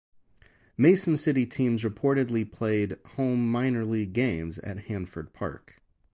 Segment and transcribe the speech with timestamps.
[0.77, 5.79] Mason City teams reportedly played home minor league games at Hanford Park.